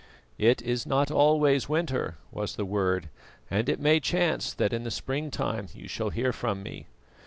[0.39, 3.09] "It is not always winter," was the word,
[3.51, 6.87] "and it may chance that in the springtime you shall hear from me."